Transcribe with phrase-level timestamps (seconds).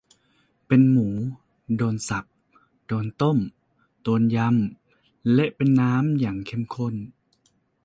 [0.67, 1.09] เป็นหมู
[1.77, 2.27] โดนสับ
[2.87, 3.37] โดนต้ม
[4.03, 6.95] โดนยำ เละเป็นน้ำ อย่างเข้มข้น